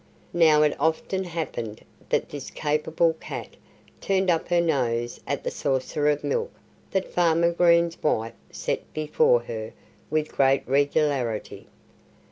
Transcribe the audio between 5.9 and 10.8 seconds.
of milk that Farmer Green's wife set before her with great